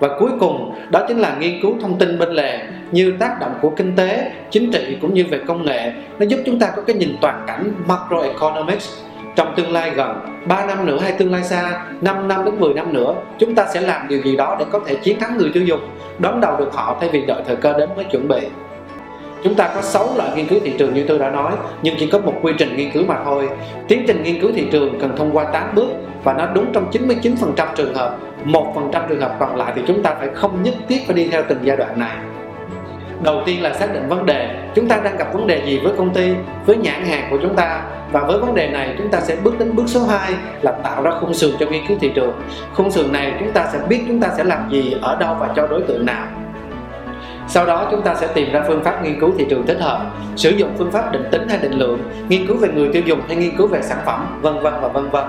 và 0.00 0.08
cuối 0.18 0.30
cùng, 0.40 0.74
đó 0.90 1.04
chính 1.08 1.18
là 1.18 1.36
nghiên 1.40 1.62
cứu 1.62 1.76
thông 1.80 1.98
tin 1.98 2.18
bên 2.18 2.30
lề 2.30 2.60
như 2.92 3.14
tác 3.18 3.40
động 3.40 3.54
của 3.62 3.70
kinh 3.70 3.96
tế, 3.96 4.30
chính 4.50 4.70
trị 4.72 4.96
cũng 5.00 5.14
như 5.14 5.24
về 5.30 5.40
công 5.46 5.64
nghệ. 5.64 5.92
Nó 6.18 6.26
giúp 6.26 6.40
chúng 6.46 6.58
ta 6.58 6.72
có 6.76 6.82
cái 6.82 6.96
nhìn 6.96 7.16
toàn 7.20 7.44
cảnh 7.46 7.72
macroeconomics. 7.86 8.88
Trong 9.36 9.54
tương 9.56 9.72
lai 9.72 9.90
gần 9.90 10.16
3 10.46 10.66
năm 10.66 10.86
nữa 10.86 10.98
hay 11.02 11.12
tương 11.12 11.32
lai 11.32 11.44
xa 11.44 11.84
5 12.00 12.28
năm 12.28 12.44
đến 12.44 12.60
10 12.60 12.74
năm 12.74 12.92
nữa, 12.92 13.14
chúng 13.38 13.54
ta 13.54 13.66
sẽ 13.74 13.80
làm 13.80 14.08
điều 14.08 14.22
gì 14.22 14.36
đó 14.36 14.56
để 14.58 14.64
có 14.70 14.80
thể 14.86 14.94
chiến 14.94 15.18
thắng 15.20 15.38
người 15.38 15.50
tiêu 15.54 15.62
dùng, 15.62 15.80
đón 16.18 16.40
đầu 16.40 16.56
được 16.56 16.72
họ 16.72 16.96
thay 17.00 17.10
vì 17.12 17.26
đợi 17.26 17.42
thời 17.46 17.56
cơ 17.56 17.78
đến 17.78 17.88
mới 17.96 18.04
chuẩn 18.04 18.28
bị. 18.28 18.40
Chúng 19.44 19.54
ta 19.54 19.70
có 19.74 19.82
6 19.82 20.08
loại 20.16 20.30
nghiên 20.36 20.46
cứu 20.46 20.58
thị 20.64 20.72
trường 20.78 20.94
như 20.94 21.04
tôi 21.08 21.18
đã 21.18 21.30
nói, 21.30 21.52
nhưng 21.82 21.94
chỉ 21.98 22.06
có 22.06 22.18
một 22.18 22.34
quy 22.42 22.52
trình 22.58 22.76
nghiên 22.76 22.90
cứu 22.90 23.04
mà 23.06 23.16
thôi. 23.24 23.48
Tiến 23.88 24.04
trình 24.06 24.22
nghiên 24.22 24.40
cứu 24.40 24.50
thị 24.54 24.66
trường 24.72 25.00
cần 25.00 25.16
thông 25.16 25.36
qua 25.36 25.44
8 25.44 25.74
bước 25.74 25.88
và 26.22 26.32
nó 26.32 26.46
đúng 26.46 26.72
trong 26.72 26.90
99% 26.90 27.66
trường 27.76 27.94
hợp. 27.94 28.16
1% 28.44 29.08
trường 29.08 29.20
hợp 29.20 29.36
còn 29.40 29.56
lại 29.56 29.72
thì 29.76 29.82
chúng 29.86 30.02
ta 30.02 30.14
phải 30.18 30.28
không 30.34 30.62
nhất 30.62 30.74
thiết 30.88 30.98
phải 31.06 31.16
đi 31.16 31.28
theo 31.28 31.42
từng 31.48 31.58
giai 31.62 31.76
đoạn 31.76 31.98
này. 31.98 32.16
Đầu 33.22 33.42
tiên 33.46 33.62
là 33.62 33.74
xác 33.74 33.94
định 33.94 34.08
vấn 34.08 34.26
đề, 34.26 34.54
chúng 34.74 34.88
ta 34.88 34.96
đang 35.04 35.16
gặp 35.16 35.32
vấn 35.32 35.46
đề 35.46 35.62
gì 35.66 35.78
với 35.78 35.92
công 35.96 36.14
ty, 36.14 36.32
với 36.66 36.76
nhãn 36.76 37.04
hàng 37.04 37.26
của 37.30 37.38
chúng 37.42 37.56
ta 37.56 37.82
và 38.12 38.20
với 38.20 38.38
vấn 38.38 38.54
đề 38.54 38.68
này 38.68 38.94
chúng 38.98 39.08
ta 39.08 39.20
sẽ 39.20 39.36
bước 39.36 39.58
đến 39.58 39.76
bước 39.76 39.84
số 39.86 40.00
2 40.04 40.32
là 40.62 40.72
tạo 40.72 41.02
ra 41.02 41.10
khung 41.20 41.34
sườn 41.34 41.50
cho 41.60 41.66
nghiên 41.66 41.86
cứu 41.86 41.96
thị 42.00 42.10
trường. 42.14 42.32
Khung 42.74 42.90
sườn 42.90 43.12
này 43.12 43.32
chúng 43.38 43.52
ta 43.52 43.68
sẽ 43.72 43.78
biết 43.88 44.04
chúng 44.08 44.20
ta 44.20 44.28
sẽ 44.36 44.44
làm 44.44 44.70
gì, 44.70 44.96
ở 45.02 45.16
đâu 45.20 45.36
và 45.40 45.48
cho 45.56 45.66
đối 45.66 45.82
tượng 45.82 46.06
nào 46.06 46.26
sau 47.48 47.66
đó 47.66 47.88
chúng 47.90 48.02
ta 48.02 48.14
sẽ 48.14 48.26
tìm 48.26 48.52
ra 48.52 48.64
phương 48.68 48.84
pháp 48.84 49.04
nghiên 49.04 49.20
cứu 49.20 49.32
thị 49.38 49.46
trường 49.50 49.66
thích 49.66 49.78
hợp, 49.80 50.06
sử 50.36 50.50
dụng 50.50 50.70
phương 50.78 50.90
pháp 50.90 51.12
định 51.12 51.24
tính 51.30 51.48
hay 51.48 51.58
định 51.58 51.72
lượng, 51.72 51.98
nghiên 52.28 52.46
cứu 52.46 52.56
về 52.56 52.68
người 52.68 52.88
tiêu 52.92 53.02
dùng 53.06 53.20
hay 53.28 53.36
nghiên 53.36 53.56
cứu 53.56 53.66
về 53.66 53.82
sản 53.82 53.98
phẩm, 54.06 54.38
vân 54.42 54.60
vân 54.60 54.74
và 54.82 54.88
vân 54.88 55.10
vân. 55.10 55.24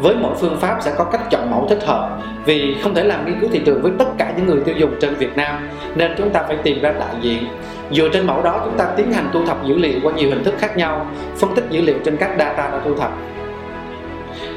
Với 0.00 0.14
mỗi 0.14 0.34
phương 0.40 0.56
pháp 0.60 0.78
sẽ 0.80 0.94
có 0.98 1.04
cách 1.04 1.30
chọn 1.30 1.50
mẫu 1.50 1.66
thích 1.68 1.84
hợp 1.86 2.18
vì 2.44 2.76
không 2.82 2.94
thể 2.94 3.04
làm 3.04 3.26
nghiên 3.26 3.40
cứu 3.40 3.50
thị 3.52 3.62
trường 3.66 3.82
với 3.82 3.92
tất 3.98 4.04
cả 4.18 4.32
những 4.36 4.46
người 4.46 4.60
tiêu 4.60 4.74
dùng 4.78 4.90
trên 5.00 5.14
Việt 5.14 5.36
Nam 5.36 5.68
nên 5.94 6.14
chúng 6.18 6.30
ta 6.30 6.42
phải 6.42 6.56
tìm 6.56 6.82
ra 6.82 6.92
đại 6.92 7.14
diện. 7.20 7.46
Dựa 7.90 8.08
trên 8.12 8.26
mẫu 8.26 8.42
đó 8.42 8.60
chúng 8.64 8.78
ta 8.78 8.88
tiến 8.96 9.12
hành 9.12 9.30
thu 9.32 9.46
thập 9.46 9.64
dữ 9.66 9.78
liệu 9.78 10.00
qua 10.02 10.12
nhiều 10.12 10.30
hình 10.30 10.44
thức 10.44 10.54
khác 10.58 10.76
nhau, 10.76 11.06
phân 11.36 11.54
tích 11.54 11.64
dữ 11.70 11.80
liệu 11.80 11.96
trên 12.04 12.16
các 12.16 12.30
data 12.38 12.70
đã 12.70 12.80
thu 12.84 12.94
thập 12.94 13.10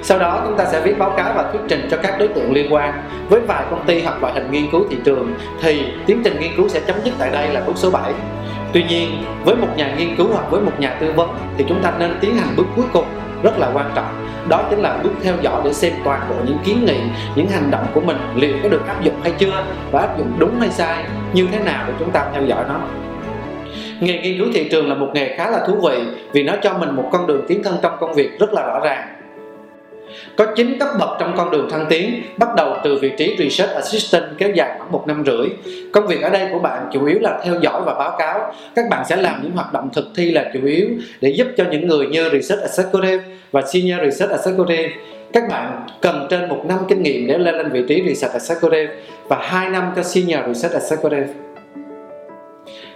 sau 0.04 0.20
đó 0.20 0.42
chúng 0.46 0.58
ta 0.58 0.66
sẽ 0.66 0.82
viết 0.82 0.98
báo 1.00 1.10
cáo 1.18 1.34
và 1.36 1.52
thuyết 1.52 1.62
trình 1.68 1.88
cho 1.92 1.98
các 2.04 2.16
đối 2.20 2.28
tượng 2.28 2.54
liên 2.54 2.74
quan. 2.74 3.04
Với 3.30 3.40
vài 3.40 3.64
công 3.70 3.86
ty 3.86 4.02
hoặc 4.02 4.22
loại 4.22 4.34
hình 4.34 4.52
nghiên 4.52 4.72
cứu 4.72 4.86
thị 4.90 4.98
trường 5.04 5.34
thì 5.62 5.86
tiến 6.06 6.22
trình 6.24 6.40
nghiên 6.40 6.52
cứu 6.58 6.70
sẽ 6.70 6.80
chấm 6.80 6.96
dứt 7.04 7.14
tại 7.20 7.30
đây 7.32 7.50
là 7.50 7.62
bước 7.62 7.74
số 7.76 7.92
7. 7.92 8.14
Tuy 8.74 8.84
nhiên, 8.84 9.24
với 9.46 9.56
một 9.56 9.68
nhà 9.76 9.96
nghiên 9.98 10.16
cứu 10.16 10.28
hoặc 10.34 10.52
với 10.52 10.62
một 10.62 10.80
nhà 10.80 10.98
tư 11.00 11.12
vấn 11.16 11.30
thì 11.58 11.66
chúng 11.68 11.82
ta 11.82 11.94
nên 12.00 12.18
tiến 12.22 12.36
hành 12.36 12.48
bước 12.58 12.66
cuối 12.76 12.86
cùng 12.94 13.06
rất 13.44 13.60
là 13.60 13.70
quan 13.74 13.92
trọng 13.96 14.24
đó 14.50 14.64
chính 14.70 14.80
là 14.80 15.00
bước 15.04 15.12
theo 15.24 15.34
dõi 15.42 15.62
để 15.66 15.74
xem 15.74 15.94
toàn 16.04 16.22
bộ 16.30 16.36
những 16.46 16.58
kiến 16.66 16.86
nghị 16.86 16.98
những 17.36 17.48
hành 17.48 17.72
động 17.72 17.86
của 17.94 18.02
mình 18.02 18.18
liệu 18.36 18.56
có 18.64 18.70
được 18.70 18.88
áp 18.88 19.04
dụng 19.04 19.16
hay 19.24 19.32
chưa 19.38 19.66
và 19.92 20.02
áp 20.02 20.18
dụng 20.18 20.36
đúng 20.38 20.60
hay 20.60 20.70
sai 20.70 21.04
như 21.34 21.48
thế 21.52 21.60
nào 21.60 21.86
để 21.88 21.94
chúng 22.00 22.12
ta 22.12 22.26
theo 22.34 22.46
dõi 22.46 22.66
nó 22.68 22.80
nghề 24.00 24.20
nghiên 24.20 24.38
cứu 24.38 24.48
thị 24.54 24.70
trường 24.72 24.90
là 24.90 24.96
một 24.96 25.12
nghề 25.14 25.38
khá 25.38 25.50
là 25.50 25.60
thú 25.68 25.76
vị 25.76 26.04
vì 26.32 26.44
nó 26.44 26.54
cho 26.64 26.78
mình 26.78 26.96
một 26.96 27.10
con 27.12 27.28
đường 27.28 27.46
tiến 27.48 27.64
thân 27.64 27.78
trong 27.82 27.98
công 28.00 28.14
việc 28.14 28.40
rất 28.40 28.54
là 28.54 28.66
rõ 28.66 28.80
ràng 28.80 29.23
có 30.38 30.46
9 30.56 30.80
cấp 30.80 30.90
bậc 31.00 31.10
trong 31.20 31.34
con 31.38 31.52
đường 31.52 31.70
thăng 31.72 31.86
tiến, 31.90 32.24
bắt 32.38 32.50
đầu 32.58 32.78
từ 32.84 33.00
vị 33.02 33.12
trí 33.18 33.36
Research 33.40 33.76
Assistant 33.76 34.26
kéo 34.38 34.50
dài 34.56 34.76
khoảng 34.78 34.92
một 34.92 35.08
năm 35.08 35.24
rưỡi. 35.26 35.48
Công 35.92 36.08
việc 36.08 36.22
ở 36.22 36.30
đây 36.30 36.48
của 36.52 36.60
bạn 36.60 36.90
chủ 36.94 37.06
yếu 37.06 37.20
là 37.20 37.40
theo 37.44 37.56
dõi 37.62 37.82
và 37.86 37.94
báo 37.94 38.16
cáo. 38.20 38.54
Các 38.76 38.86
bạn 38.90 39.06
sẽ 39.10 39.16
làm 39.16 39.40
những 39.44 39.52
hoạt 39.52 39.74
động 39.74 39.90
thực 39.94 40.06
thi 40.16 40.32
là 40.32 40.52
chủ 40.54 40.66
yếu 40.66 40.88
để 41.22 41.30
giúp 41.30 41.48
cho 41.58 41.66
những 41.72 41.88
người 41.88 42.08
như 42.08 42.30
Research 42.30 42.62
Executive 42.62 43.24
và 43.52 43.62
Senior 43.62 44.00
Research 44.02 44.32
Executive 44.32 44.90
các 45.34 45.44
bạn 45.50 45.88
cần 46.02 46.28
trên 46.30 46.50
một 46.50 46.66
năm 46.66 46.80
kinh 46.90 47.04
nghiệm 47.04 47.28
để 47.28 47.38
lên 47.38 47.56
lên 47.56 47.70
vị 47.72 47.84
trí 47.88 48.04
Research 48.08 48.34
Executive 48.34 48.96
và 49.28 49.40
2 49.42 49.70
năm 49.70 49.92
cho 49.96 50.04
Senior 50.04 50.40
Research 50.48 50.74
Executive 50.74 51.28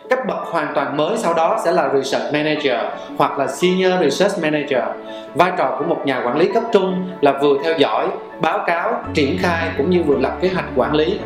cấp 0.09 0.19
bậc 0.27 0.37
hoàn 0.37 0.73
toàn 0.75 0.97
mới 0.97 1.17
sau 1.17 1.33
đó 1.33 1.59
sẽ 1.65 1.71
là 1.71 1.89
Research 1.93 2.33
Manager 2.33 2.79
hoặc 3.17 3.39
là 3.39 3.47
Senior 3.47 3.93
Research 4.01 4.43
Manager. 4.43 4.83
Vai 5.35 5.51
trò 5.57 5.75
của 5.79 5.85
một 5.85 6.01
nhà 6.05 6.21
quản 6.25 6.37
lý 6.37 6.53
cấp 6.53 6.63
trung 6.71 7.09
là 7.21 7.31
vừa 7.41 7.57
theo 7.63 7.77
dõi, 7.77 8.07
báo 8.41 8.59
cáo, 8.67 9.03
triển 9.13 9.37
khai 9.37 9.69
cũng 9.77 9.89
như 9.89 10.03
vừa 10.03 10.17
lập 10.17 10.37
kế 10.41 10.49
hoạch 10.49 10.65
quản 10.75 10.93
lý. 10.93 11.19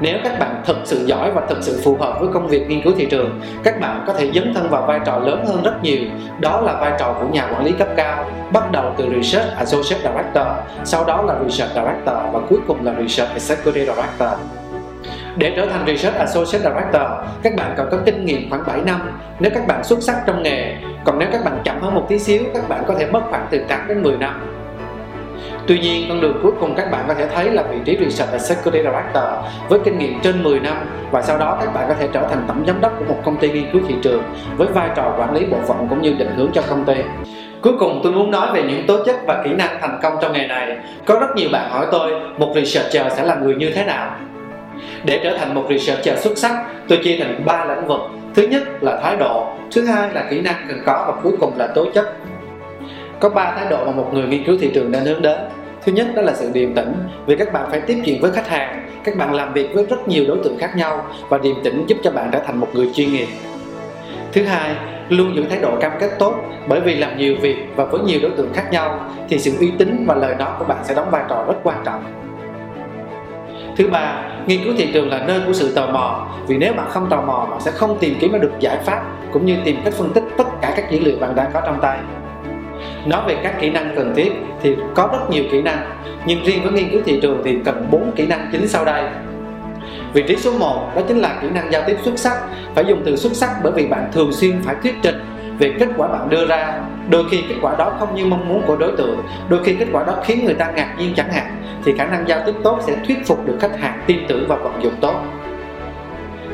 Nếu 0.00 0.18
các 0.24 0.38
bạn 0.38 0.62
thực 0.64 0.76
sự 0.84 1.06
giỏi 1.06 1.30
và 1.30 1.42
thực 1.48 1.58
sự 1.60 1.80
phù 1.84 1.96
hợp 2.00 2.20
với 2.20 2.28
công 2.34 2.48
việc 2.48 2.68
nghiên 2.68 2.82
cứu 2.82 2.92
thị 2.96 3.06
trường, 3.10 3.40
các 3.64 3.80
bạn 3.80 4.04
có 4.06 4.12
thể 4.12 4.30
dấn 4.34 4.54
thân 4.54 4.68
vào 4.70 4.86
vai 4.86 5.00
trò 5.04 5.18
lớn 5.18 5.44
hơn 5.46 5.62
rất 5.64 5.82
nhiều. 5.82 6.00
Đó 6.40 6.60
là 6.60 6.72
vai 6.80 6.92
trò 6.98 7.16
của 7.20 7.26
nhà 7.32 7.48
quản 7.52 7.64
lý 7.64 7.72
cấp 7.72 7.88
cao, 7.96 8.30
bắt 8.52 8.72
đầu 8.72 8.94
từ 8.96 9.04
Research 9.14 9.56
Associate 9.56 10.02
Director, 10.02 10.46
sau 10.84 11.04
đó 11.04 11.22
là 11.22 11.34
Research 11.44 11.74
Director 11.74 12.16
và 12.32 12.40
cuối 12.48 12.58
cùng 12.66 12.86
là 12.86 12.94
Research 13.00 13.32
Executive 13.32 13.94
Director 13.94 14.38
để 15.38 15.52
trở 15.56 15.66
thành 15.66 15.86
Research 15.86 16.18
Associate 16.18 16.62
Director, 16.62 17.02
các 17.42 17.56
bạn 17.56 17.74
cần 17.76 17.88
có 17.90 17.98
kinh 18.06 18.24
nghiệm 18.24 18.50
khoảng 18.50 18.62
7 18.66 18.80
năm 18.86 19.00
nếu 19.40 19.50
các 19.54 19.66
bạn 19.66 19.84
xuất 19.84 20.02
sắc 20.02 20.16
trong 20.26 20.42
nghề. 20.42 20.76
Còn 21.04 21.18
nếu 21.18 21.28
các 21.32 21.44
bạn 21.44 21.60
chậm 21.64 21.80
hơn 21.80 21.94
một 21.94 22.06
tí 22.08 22.18
xíu, 22.18 22.42
các 22.54 22.68
bạn 22.68 22.84
có 22.86 22.94
thể 22.98 23.06
mất 23.06 23.20
khoảng 23.30 23.46
từ 23.50 23.58
8 23.68 23.88
đến 23.88 24.02
10 24.02 24.16
năm. 24.16 24.54
Tuy 25.66 25.78
nhiên, 25.78 26.06
con 26.08 26.20
đường 26.20 26.38
cuối 26.42 26.52
cùng 26.60 26.74
các 26.74 26.90
bạn 26.90 27.04
có 27.08 27.14
thể 27.14 27.26
thấy 27.34 27.50
là 27.50 27.62
vị 27.62 27.78
trí 27.84 27.96
Research 28.04 28.32
Executive 28.32 28.90
Director 28.90 29.24
với 29.68 29.80
kinh 29.84 29.98
nghiệm 29.98 30.20
trên 30.22 30.42
10 30.42 30.60
năm 30.60 30.76
và 31.10 31.22
sau 31.22 31.38
đó 31.38 31.58
các 31.60 31.74
bạn 31.74 31.84
có 31.88 31.94
thể 32.00 32.08
trở 32.12 32.28
thành 32.28 32.44
tổng 32.48 32.64
giám 32.66 32.80
đốc 32.80 32.92
của 32.98 33.04
một 33.04 33.20
công 33.24 33.36
ty 33.36 33.50
nghiên 33.50 33.70
cứu 33.72 33.82
thị 33.88 33.94
trường 34.02 34.22
với 34.56 34.68
vai 34.68 34.90
trò 34.96 35.14
quản 35.18 35.34
lý 35.34 35.46
bộ 35.46 35.56
phận 35.66 35.86
cũng 35.90 36.02
như 36.02 36.14
định 36.18 36.30
hướng 36.36 36.50
cho 36.52 36.62
công 36.68 36.84
ty. 36.84 36.94
Cuối 37.62 37.72
cùng 37.80 38.00
tôi 38.02 38.12
muốn 38.12 38.30
nói 38.30 38.48
về 38.54 38.62
những 38.62 38.86
tố 38.86 39.04
chất 39.04 39.16
và 39.26 39.42
kỹ 39.44 39.50
năng 39.50 39.80
thành 39.80 39.98
công 40.02 40.14
trong 40.22 40.32
nghề 40.32 40.46
này. 40.46 40.76
Có 41.06 41.18
rất 41.20 41.36
nhiều 41.36 41.48
bạn 41.52 41.70
hỏi 41.70 41.86
tôi, 41.92 42.12
một 42.38 42.52
researcher 42.54 43.12
sẽ 43.12 43.24
là 43.24 43.34
người 43.34 43.54
như 43.54 43.70
thế 43.74 43.84
nào? 43.84 44.16
Để 45.04 45.20
trở 45.24 45.36
thành 45.38 45.54
một 45.54 45.66
researcher 45.70 46.18
xuất 46.18 46.38
sắc, 46.38 46.64
tôi 46.88 46.98
chia 47.04 47.16
thành 47.18 47.44
ba 47.44 47.64
lĩnh 47.64 47.86
vực. 47.86 48.00
Thứ 48.34 48.42
nhất 48.42 48.82
là 48.82 49.00
thái 49.02 49.16
độ, 49.16 49.46
thứ 49.74 49.84
hai 49.84 50.10
là 50.14 50.26
kỹ 50.30 50.40
năng 50.40 50.66
cần 50.68 50.78
có 50.86 51.04
và 51.08 51.20
cuối 51.22 51.32
cùng 51.40 51.52
là 51.56 51.66
tố 51.66 51.86
chất. 51.94 52.16
Có 53.20 53.28
ba 53.28 53.52
thái 53.56 53.66
độ 53.70 53.84
mà 53.84 53.92
một 53.92 54.10
người 54.12 54.26
nghiên 54.26 54.44
cứu 54.44 54.56
thị 54.60 54.70
trường 54.74 54.92
nên 54.92 55.04
hướng 55.04 55.22
đến. 55.22 55.38
Thứ 55.84 55.92
nhất 55.92 56.06
đó 56.14 56.22
là 56.22 56.32
sự 56.34 56.50
điềm 56.52 56.74
tĩnh, 56.74 56.92
vì 57.26 57.36
các 57.36 57.52
bạn 57.52 57.64
phải 57.70 57.80
tiếp 57.80 58.02
chuyện 58.04 58.20
với 58.20 58.30
khách 58.30 58.48
hàng, 58.48 58.88
các 59.04 59.16
bạn 59.16 59.34
làm 59.34 59.52
việc 59.52 59.74
với 59.74 59.86
rất 59.90 60.08
nhiều 60.08 60.24
đối 60.28 60.38
tượng 60.44 60.58
khác 60.58 60.76
nhau 60.76 61.06
và 61.28 61.38
điềm 61.38 61.54
tĩnh 61.64 61.84
giúp 61.86 61.98
cho 62.02 62.10
bạn 62.10 62.28
trở 62.32 62.38
thành 62.38 62.60
một 62.60 62.68
người 62.72 62.90
chuyên 62.94 63.12
nghiệp. 63.12 63.26
Thứ 64.32 64.42
hai, 64.42 64.70
luôn 65.08 65.36
giữ 65.36 65.44
thái 65.50 65.58
độ 65.58 65.76
cam 65.80 65.92
kết 66.00 66.10
tốt, 66.18 66.34
bởi 66.66 66.80
vì 66.80 66.94
làm 66.94 67.18
nhiều 67.18 67.34
việc 67.40 67.56
và 67.76 67.84
với 67.84 68.00
nhiều 68.00 68.18
đối 68.22 68.30
tượng 68.30 68.52
khác 68.54 68.68
nhau 68.70 69.00
thì 69.28 69.38
sự 69.38 69.52
uy 69.60 69.70
tín 69.78 70.04
và 70.06 70.14
lời 70.14 70.34
nói 70.38 70.50
của 70.58 70.64
bạn 70.64 70.78
sẽ 70.84 70.94
đóng 70.94 71.10
vai 71.10 71.22
trò 71.28 71.44
rất 71.48 71.54
quan 71.62 71.82
trọng. 71.84 72.02
Thứ 73.76 73.88
ba 73.88 74.22
nghiên 74.48 74.64
cứu 74.64 74.74
thị 74.76 74.90
trường 74.92 75.08
là 75.08 75.24
nơi 75.26 75.40
của 75.46 75.52
sự 75.52 75.74
tò 75.74 75.86
mò. 75.86 76.26
Vì 76.46 76.56
nếu 76.56 76.72
bạn 76.72 76.86
không 76.90 77.08
tò 77.10 77.22
mò, 77.22 77.46
bạn 77.50 77.60
sẽ 77.60 77.70
không 77.70 77.98
tìm 78.00 78.14
kiếm 78.20 78.40
được 78.40 78.52
giải 78.60 78.78
pháp 78.84 79.02
cũng 79.32 79.46
như 79.46 79.56
tìm 79.64 79.76
cách 79.84 79.94
phân 79.94 80.12
tích 80.12 80.24
tất 80.38 80.44
cả 80.62 80.72
các 80.76 80.90
dữ 80.90 81.00
liệu 81.00 81.18
bạn 81.18 81.34
đang 81.34 81.50
có 81.54 81.60
trong 81.66 81.78
tay. 81.82 81.98
Nói 83.06 83.22
về 83.26 83.36
các 83.42 83.60
kỹ 83.60 83.70
năng 83.70 83.96
cần 83.96 84.14
thiết 84.16 84.32
thì 84.62 84.76
có 84.94 85.08
rất 85.12 85.30
nhiều 85.30 85.44
kỹ 85.50 85.62
năng, 85.62 85.78
nhưng 86.26 86.44
riêng 86.44 86.62
với 86.62 86.72
nghiên 86.72 86.90
cứu 86.90 87.00
thị 87.04 87.18
trường 87.22 87.42
thì 87.44 87.58
cần 87.64 87.86
4 87.90 88.12
kỹ 88.16 88.26
năng 88.26 88.48
chính 88.52 88.68
sau 88.68 88.84
đây. 88.84 89.04
Vị 90.12 90.24
trí 90.28 90.36
số 90.36 90.52
1 90.58 90.92
đó 90.96 91.02
chính 91.08 91.18
là 91.18 91.38
kỹ 91.42 91.48
năng 91.54 91.72
giao 91.72 91.82
tiếp 91.86 91.96
xuất 92.04 92.18
sắc, 92.18 92.38
phải 92.74 92.84
dùng 92.84 93.02
từ 93.04 93.16
xuất 93.16 93.32
sắc 93.32 93.50
bởi 93.62 93.72
vì 93.72 93.86
bạn 93.86 94.08
thường 94.12 94.32
xuyên 94.32 94.62
phải 94.62 94.76
thuyết 94.82 94.94
trình 95.02 95.20
về 95.58 95.74
kết 95.78 95.88
quả 95.96 96.08
bạn 96.08 96.28
đưa 96.30 96.46
ra. 96.46 96.80
Đôi 97.10 97.24
khi 97.30 97.42
kết 97.48 97.54
quả 97.62 97.74
đó 97.78 97.96
không 97.98 98.14
như 98.14 98.26
mong 98.26 98.48
muốn 98.48 98.62
của 98.66 98.76
đối 98.76 98.92
tượng, 98.96 99.22
đôi 99.48 99.64
khi 99.64 99.74
kết 99.74 99.86
quả 99.92 100.04
đó 100.04 100.14
khiến 100.24 100.44
người 100.44 100.54
ta 100.54 100.70
ngạc 100.76 100.94
nhiên 100.98 101.12
chẳng 101.16 101.32
hạn 101.32 101.57
thì 101.88 101.94
khả 101.98 102.04
năng 102.04 102.28
giao 102.28 102.40
tiếp 102.46 102.52
tốt 102.64 102.80
sẽ 102.86 102.96
thuyết 103.06 103.26
phục 103.26 103.46
được 103.46 103.56
khách 103.60 103.80
hàng 103.80 104.02
tin 104.06 104.18
tưởng 104.28 104.44
và 104.48 104.56
vận 104.56 104.82
dụng 104.82 104.92
tốt. 105.00 105.14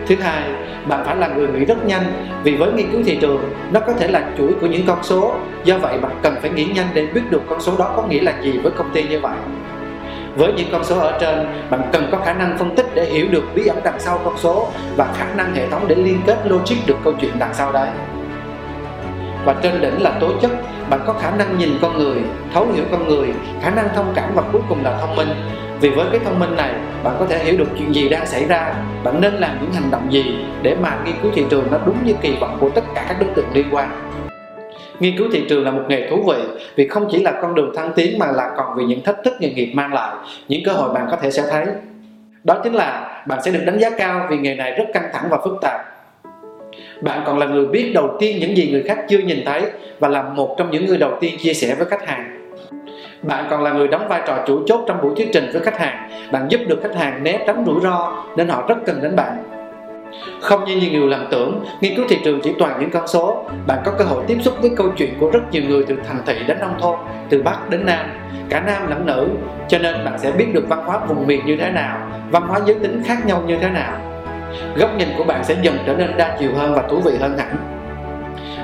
Thứ 0.06 0.14
hai, 0.20 0.42
bạn 0.88 1.02
phải 1.04 1.16
là 1.16 1.28
người 1.28 1.48
nghĩ 1.48 1.64
rất 1.64 1.86
nhanh, 1.86 2.02
vì 2.42 2.56
với 2.56 2.72
nghiên 2.72 2.90
cứu 2.92 3.02
thị 3.04 3.18
trường, 3.20 3.50
nó 3.72 3.80
có 3.80 3.92
thể 3.92 4.08
là 4.08 4.30
chuỗi 4.38 4.52
của 4.60 4.66
những 4.66 4.86
con 4.86 4.98
số. 5.02 5.34
Do 5.64 5.78
vậy, 5.78 5.98
bạn 5.98 6.12
cần 6.22 6.34
phải 6.40 6.50
nghĩ 6.50 6.64
nhanh 6.64 6.86
để 6.94 7.06
biết 7.06 7.20
được 7.30 7.42
con 7.48 7.60
số 7.60 7.72
đó 7.78 7.92
có 7.96 8.02
nghĩa 8.02 8.20
là 8.20 8.34
gì 8.42 8.58
với 8.58 8.72
công 8.72 8.90
ty 8.94 9.02
như 9.02 9.20
vậy. 9.20 9.36
Với 10.36 10.52
những 10.52 10.68
con 10.72 10.84
số 10.84 10.98
ở 10.98 11.18
trên, 11.20 11.46
bạn 11.70 11.80
cần 11.92 12.08
có 12.12 12.18
khả 12.18 12.32
năng 12.32 12.58
phân 12.58 12.76
tích 12.76 12.86
để 12.94 13.04
hiểu 13.04 13.26
được 13.30 13.44
bí 13.54 13.66
ẩn 13.66 13.78
đằng 13.84 14.00
sau 14.00 14.20
con 14.24 14.34
số 14.36 14.68
và 14.96 15.12
khả 15.16 15.26
năng 15.36 15.54
hệ 15.54 15.68
thống 15.70 15.84
để 15.88 15.94
liên 15.94 16.20
kết 16.26 16.38
logic 16.44 16.76
được 16.86 16.96
câu 17.04 17.12
chuyện 17.20 17.32
đằng 17.38 17.54
sau 17.54 17.72
đấy 17.72 17.88
và 19.44 19.54
trên 19.62 19.80
đỉnh 19.80 20.02
là 20.02 20.10
tố 20.20 20.30
chất. 20.42 20.50
Bạn 20.90 21.00
có 21.06 21.12
khả 21.12 21.30
năng 21.30 21.58
nhìn 21.58 21.70
con 21.82 21.98
người, 21.98 22.16
thấu 22.54 22.66
hiểu 22.74 22.84
con 22.90 23.08
người, 23.08 23.28
khả 23.62 23.70
năng 23.70 23.88
thông 23.94 24.12
cảm 24.16 24.30
và 24.34 24.42
cuối 24.52 24.62
cùng 24.68 24.84
là 24.84 24.98
thông 25.00 25.16
minh. 25.16 25.28
Vì 25.80 25.90
với 25.90 26.06
cái 26.12 26.20
thông 26.24 26.38
minh 26.38 26.56
này, 26.56 26.72
bạn 27.04 27.16
có 27.18 27.26
thể 27.26 27.44
hiểu 27.44 27.56
được 27.58 27.68
chuyện 27.78 27.94
gì 27.94 28.08
đang 28.08 28.26
xảy 28.26 28.44
ra. 28.44 28.74
Bạn 29.04 29.20
nên 29.20 29.34
làm 29.34 29.58
những 29.60 29.72
hành 29.72 29.90
động 29.90 30.12
gì 30.12 30.36
để 30.62 30.76
mà 30.82 30.98
nghiên 31.04 31.14
cứu 31.22 31.32
thị 31.34 31.44
trường 31.50 31.64
nó 31.70 31.78
đúng 31.86 31.96
như 32.04 32.14
kỳ 32.20 32.36
vọng 32.40 32.56
của 32.60 32.70
tất 32.70 32.84
cả 32.94 33.04
các 33.08 33.16
đối 33.20 33.28
tượng 33.34 33.48
liên 33.54 33.66
quan. 33.70 33.90
Nghiên 35.00 35.18
cứu 35.18 35.28
thị 35.32 35.44
trường 35.48 35.64
là 35.64 35.70
một 35.70 35.82
nghề 35.88 36.10
thú 36.10 36.24
vị 36.28 36.42
vì 36.76 36.88
không 36.88 37.08
chỉ 37.10 37.22
là 37.22 37.32
con 37.42 37.54
đường 37.54 37.72
thăng 37.76 37.92
tiến 37.92 38.18
mà 38.18 38.26
là 38.26 38.50
còn 38.56 38.76
vì 38.76 38.84
những 38.84 39.02
thách 39.02 39.16
thức 39.24 39.34
nghề 39.40 39.50
nghiệp 39.50 39.72
mang 39.74 39.94
lại, 39.94 40.16
những 40.48 40.62
cơ 40.64 40.72
hội 40.72 40.94
bạn 40.94 41.06
có 41.10 41.16
thể 41.16 41.30
sẽ 41.30 41.42
thấy. 41.50 41.66
Đó 42.44 42.60
chính 42.64 42.74
là 42.74 43.22
bạn 43.26 43.42
sẽ 43.42 43.50
được 43.50 43.62
đánh 43.66 43.78
giá 43.78 43.90
cao 43.90 44.26
vì 44.30 44.38
nghề 44.38 44.54
này 44.54 44.70
rất 44.70 44.84
căng 44.94 45.10
thẳng 45.12 45.24
và 45.30 45.38
phức 45.44 45.54
tạp 45.60 45.80
bạn 47.04 47.23
còn 47.26 47.38
là 47.38 47.46
người 47.46 47.66
biết 47.66 47.92
đầu 47.94 48.16
tiên 48.20 48.38
những 48.40 48.56
gì 48.56 48.68
người 48.73 48.82
khác 48.82 48.99
chưa 49.08 49.18
nhìn 49.18 49.44
thấy 49.46 49.62
và 49.99 50.08
là 50.08 50.23
một 50.23 50.54
trong 50.58 50.70
những 50.70 50.87
người 50.87 50.99
đầu 50.99 51.12
tiên 51.20 51.34
chia 51.38 51.54
sẻ 51.54 51.75
với 51.75 51.87
khách 51.87 52.06
hàng. 52.06 52.50
Bạn 53.23 53.46
còn 53.50 53.62
là 53.62 53.73
người 53.73 53.88
đóng 53.88 54.08
vai 54.08 54.23
trò 54.26 54.38
chủ 54.46 54.62
chốt 54.66 54.84
trong 54.87 55.02
buổi 55.02 55.12
thuyết 55.16 55.28
trình 55.32 55.50
với 55.52 55.62
khách 55.62 55.78
hàng. 55.78 56.11
Bạn 56.32 56.46
giúp 56.49 56.61
được 56.66 56.80
khách 56.82 56.94
hàng 56.94 57.23
né 57.23 57.38
tránh 57.46 57.64
rủi 57.66 57.80
ro 57.82 58.25
nên 58.37 58.49
họ 58.49 58.64
rất 58.68 58.75
cần 58.87 59.00
đến 59.02 59.16
bạn. 59.16 59.44
Không 60.40 60.64
như 60.64 60.76
nhiều 60.76 61.00
người 61.00 61.11
làm 61.11 61.26
tưởng, 61.30 61.64
nghiên 61.80 61.96
cứu 61.96 62.04
thị 62.08 62.18
trường 62.25 62.40
chỉ 62.40 62.52
toàn 62.58 62.80
những 62.80 62.90
con 62.90 63.08
số. 63.08 63.44
Bạn 63.66 63.78
có 63.84 63.92
cơ 63.99 64.04
hội 64.04 64.25
tiếp 64.26 64.38
xúc 64.42 64.54
với 64.61 64.70
câu 64.76 64.92
chuyện 64.96 65.11
của 65.20 65.30
rất 65.30 65.40
nhiều 65.50 65.62
người 65.68 65.84
từ 65.88 65.96
thành 66.08 66.23
thị 66.26 66.34
đến 66.46 66.56
nông 66.61 66.75
thôn, 66.80 66.99
từ 67.28 67.42
bắc 67.42 67.70
đến 67.70 67.87
nam, 67.87 68.06
cả 68.49 68.62
nam 68.66 68.90
lẫn 68.90 69.06
nữ. 69.06 69.28
Cho 69.68 69.78
nên 69.78 70.04
bạn 70.04 70.18
sẽ 70.18 70.32
biết 70.32 70.46
được 70.52 70.68
văn 70.68 70.82
hóa 70.84 70.99
vùng 70.99 71.26
miền 71.26 71.46
như 71.46 71.56
thế 71.56 71.70
nào, 71.70 71.99
văn 72.30 72.42
hóa 72.49 72.61
giới 72.66 72.75
tính 72.75 73.02
khác 73.06 73.26
nhau 73.26 73.42
như 73.46 73.56
thế 73.61 73.68
nào 73.70 74.13
góc 74.76 74.90
nhìn 74.99 75.08
của 75.18 75.25
bạn 75.25 75.44
sẽ 75.44 75.56
dần 75.62 75.78
trở 75.87 75.94
nên 75.94 76.16
đa 76.16 76.37
chiều 76.38 76.50
hơn 76.56 76.75
và 76.75 76.82
thú 76.82 77.00
vị 77.04 77.12
hơn 77.20 77.38
hẳn. 77.38 77.56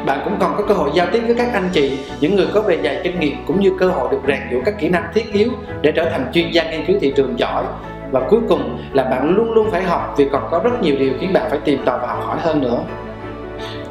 Bạn 0.07 0.21
cũng 0.25 0.37
còn 0.41 0.55
có 0.57 0.65
cơ 0.69 0.75
hội 0.75 0.91
giao 0.95 1.07
tiếp 1.13 1.21
với 1.27 1.35
các 1.35 1.53
anh 1.53 1.69
chị, 1.73 1.99
những 2.21 2.37
người 2.37 2.47
có 2.55 2.63
bề 2.63 2.79
dày 2.85 3.01
kinh 3.05 3.21
nghiệm 3.21 3.45
cũng 3.47 3.61
như 3.61 3.71
cơ 3.79 3.89
hội 3.89 4.09
được 4.11 4.21
rèn 4.29 4.39
giũa 4.53 4.61
các 4.65 4.75
kỹ 4.79 4.89
năng 4.89 5.05
thiết 5.15 5.33
yếu 5.33 5.49
để 5.83 5.93
trở 5.93 6.05
thành 6.11 6.31
chuyên 6.33 6.51
gia 6.51 6.71
nghiên 6.71 6.87
cứu 6.87 6.97
thị 7.01 7.13
trường 7.17 7.39
giỏi. 7.39 7.65
Và 8.11 8.21
cuối 8.29 8.41
cùng 8.49 8.79
là 8.93 9.05
bạn 9.05 9.37
luôn 9.37 9.53
luôn 9.53 9.71
phải 9.71 9.83
học 9.83 10.15
vì 10.17 10.29
còn 10.33 10.49
có 10.51 10.61
rất 10.65 10.83
nhiều 10.83 10.97
điều 10.99 11.13
khiến 11.21 11.33
bạn 11.33 11.47
phải 11.51 11.59
tìm 11.65 11.83
tòi 11.85 11.99
và 11.99 12.07
học 12.07 12.21
hỏi 12.25 12.39
hơn 12.41 12.61
nữa. 12.61 12.79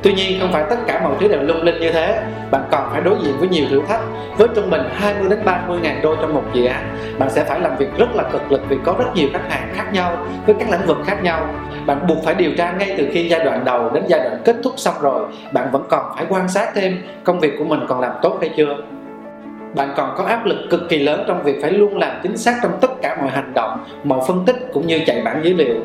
Tuy 0.04 0.14
nhiên, 0.14 0.40
không 0.40 0.52
phải 0.52 0.64
tất 0.70 0.76
cả 0.88 1.02
mọi 1.04 1.14
thứ 1.20 1.28
đều 1.28 1.42
lung 1.42 1.64
linh 1.64 1.80
như 1.80 1.92
thế. 1.92 2.22
Bạn 2.52 2.62
còn 2.72 2.90
phải 2.92 3.02
đối 3.02 3.16
diện 3.24 3.34
với 3.40 3.50
nhiều 3.50 3.66
thử 3.70 3.82
thách, 3.88 4.02
Với 4.38 4.48
trung 4.56 4.70
bình 4.70 4.82
20 4.94 5.30
đến 5.30 5.40
30 5.46 5.80
ngàn 5.82 6.00
đô 6.02 6.16
trong 6.16 6.34
một 6.34 6.44
dự 6.54 6.66
án. 6.66 6.98
Bạn 7.20 7.30
sẽ 7.30 7.44
phải 7.44 7.60
làm 7.60 7.78
việc 7.78 7.90
rất 7.98 8.16
là 8.16 8.24
cực 8.24 8.52
lực 8.52 8.62
vì 8.70 8.78
có 8.84 8.96
rất 9.00 9.06
nhiều 9.16 9.28
khách 9.34 9.52
hàng 9.52 9.70
khác 9.74 9.94
nhau, 9.94 10.18
Với 10.46 10.56
các 10.60 10.70
lĩnh 10.70 10.86
vực 10.86 10.98
khác 11.06 11.24
nhau. 11.24 11.48
Bạn 11.86 12.08
buộc 12.08 12.18
phải 12.26 12.36
điều 12.36 12.52
tra 12.58 12.72
ngay 12.80 12.96
từ 12.98 13.08
khi 13.12 13.30
giai 13.30 13.46
đoạn 13.46 13.66
đầu 13.66 13.90
đến 13.94 14.04
giai 14.08 14.20
đoạn 14.20 14.42
kết 14.46 14.56
thúc 14.64 14.74
xong 14.78 14.96
rồi. 15.02 15.22
Bạn 15.52 15.70
vẫn 15.72 15.84
còn 15.90 16.12
phải 16.16 16.26
quan 16.30 16.50
sát 16.50 16.70
thêm 16.76 16.98
công 17.24 17.40
việc 17.40 17.54
của 17.58 17.64
mình 17.64 17.80
còn 17.88 18.00
làm 18.00 18.12
tốt 18.22 18.38
hay 18.42 18.50
chưa. 18.58 18.76
Bạn 19.76 19.90
còn 19.98 20.16
có 20.18 20.24
áp 20.24 20.46
lực 20.46 20.58
cực 20.70 20.90
kỳ 20.90 21.00
lớn 21.00 21.24
trong 21.28 21.44
việc 21.44 21.60
phải 21.62 21.72
luôn 21.72 21.98
làm 21.98 22.20
chính 22.24 22.38
xác 22.38 22.60
trong 22.64 22.72
tất 22.82 22.92
cả 23.02 23.18
mọi 23.22 23.30
hành 23.30 23.54
động, 23.54 23.86
mọi 24.04 24.20
phân 24.28 24.44
tích 24.46 24.56
cũng 24.74 24.88
như 24.88 25.00
chạy 25.06 25.22
bản 25.22 25.42
dữ 25.44 25.54
liệu 25.54 25.76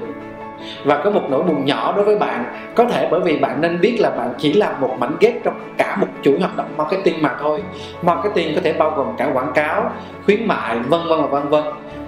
và 0.84 1.00
có 1.04 1.10
một 1.10 1.22
nỗi 1.30 1.42
buồn 1.42 1.64
nhỏ 1.64 1.92
đối 1.96 2.04
với 2.04 2.18
bạn. 2.18 2.44
Có 2.74 2.84
thể 2.84 3.08
bởi 3.10 3.20
vì 3.20 3.38
bạn 3.38 3.60
nên 3.60 3.80
biết 3.80 3.96
là 4.00 4.10
bạn 4.10 4.32
chỉ 4.38 4.52
là 4.52 4.72
một 4.80 4.96
mảnh 4.98 5.16
ghép 5.20 5.34
trong 5.44 5.54
cả 5.78 5.96
một 6.00 6.06
chuỗi 6.22 6.38
hoạt 6.38 6.56
động 6.56 6.68
marketing 6.76 7.22
mà 7.22 7.36
thôi. 7.40 7.62
Marketing 8.02 8.54
có 8.54 8.60
thể 8.64 8.72
bao 8.72 8.90
gồm 8.90 9.06
cả 9.16 9.28
quảng 9.32 9.52
cáo, 9.54 9.90
khuyến 10.24 10.48
mại, 10.48 10.78
vân 10.78 11.00
vân 11.08 11.20
và 11.20 11.26
vân 11.26 11.48
vân. 11.48 11.64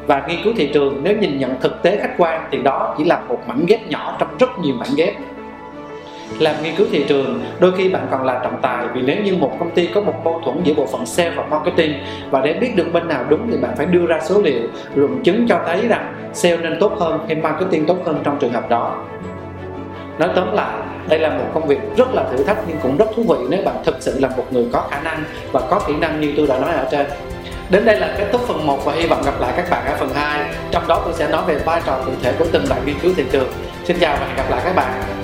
Và 0.06 0.22
nghiên 0.28 0.42
cứu 0.44 0.52
thị 0.56 0.70
trường, 0.74 1.00
nếu 1.02 1.16
nhìn 1.16 1.38
nhận 1.38 1.60
thực 1.60 1.82
tế 1.82 1.98
khách 2.00 2.14
quan 2.18 2.48
thì 2.50 2.58
đó 2.58 2.94
chỉ 2.98 3.04
là 3.04 3.20
một 3.28 3.38
mảnh 3.46 3.64
ghép 3.66 3.88
nhỏ 3.88 4.16
trong 4.18 4.28
rất 4.38 4.58
nhiều 4.58 4.74
mảnh 4.78 4.88
ghép 4.96 5.14
làm 6.38 6.54
nghiên 6.62 6.76
cứu 6.76 6.86
thị 6.90 7.04
trường, 7.08 7.40
đôi 7.60 7.72
khi 7.76 7.88
bạn 7.88 8.06
còn 8.10 8.24
là 8.24 8.40
trọng 8.42 8.58
tài 8.62 8.86
vì 8.94 9.02
nếu 9.02 9.16
như 9.24 9.36
một 9.36 9.56
công 9.58 9.70
ty 9.70 9.86
có 9.86 10.00
một 10.00 10.14
mâu 10.24 10.40
thuẫn 10.44 10.62
giữa 10.64 10.74
bộ 10.74 10.86
phận 10.86 11.06
sale 11.06 11.30
và 11.30 11.46
marketing 11.50 11.94
và 12.30 12.40
để 12.40 12.52
biết 12.52 12.76
được 12.76 12.86
bên 12.92 13.08
nào 13.08 13.24
đúng 13.28 13.50
thì 13.50 13.56
bạn 13.56 13.76
phải 13.76 13.86
đưa 13.86 14.06
ra 14.06 14.20
số 14.22 14.42
liệu, 14.42 14.62
luận 14.94 15.22
chứng 15.22 15.48
cho 15.48 15.60
thấy 15.66 15.88
rằng 15.88 16.14
sale 16.32 16.56
nên 16.56 16.76
tốt 16.80 16.92
hơn 16.98 17.18
hay 17.26 17.36
marketing 17.36 17.86
tốt 17.86 17.96
hơn 18.04 18.20
trong 18.24 18.38
trường 18.38 18.52
hợp 18.52 18.70
đó. 18.70 19.04
Nói 20.18 20.28
tóm 20.36 20.52
lại, 20.52 20.78
đây 21.08 21.18
là 21.18 21.28
một 21.28 21.44
công 21.54 21.66
việc 21.66 21.78
rất 21.96 22.14
là 22.14 22.24
thử 22.30 22.44
thách 22.44 22.58
nhưng 22.68 22.76
cũng 22.82 22.96
rất 22.96 23.06
thú 23.16 23.22
vị 23.28 23.36
nếu 23.48 23.62
bạn 23.64 23.76
thực 23.84 23.96
sự 24.00 24.20
là 24.20 24.28
một 24.36 24.44
người 24.50 24.66
có 24.72 24.88
khả 24.90 25.00
năng 25.02 25.24
và 25.52 25.60
có 25.70 25.80
kỹ 25.86 25.94
năng 26.00 26.20
như 26.20 26.32
tôi 26.36 26.46
đã 26.46 26.58
nói 26.58 26.74
ở 26.74 26.88
trên. 26.90 27.06
Đến 27.70 27.84
đây 27.84 28.00
là 28.00 28.14
kết 28.18 28.26
thúc 28.32 28.40
phần 28.40 28.66
1 28.66 28.84
và 28.84 28.92
hy 28.92 29.06
vọng 29.06 29.22
gặp 29.24 29.40
lại 29.40 29.52
các 29.56 29.70
bạn 29.70 29.86
ở 29.86 29.96
phần 29.98 30.10
2 30.14 30.50
Trong 30.70 30.88
đó 30.88 31.02
tôi 31.04 31.14
sẽ 31.14 31.28
nói 31.28 31.42
về 31.46 31.54
vai 31.54 31.80
trò 31.86 31.98
cụ 32.06 32.12
thể 32.22 32.32
của 32.38 32.46
từng 32.52 32.64
bạn 32.70 32.78
nghiên 32.86 32.98
cứu 32.98 33.12
thị 33.16 33.24
trường. 33.32 33.48
Xin 33.84 33.96
chào 34.00 34.16
và 34.20 34.26
hẹn 34.26 34.36
gặp 34.36 34.50
lại 34.50 34.60
các 34.64 34.76
bạn. 34.76 35.15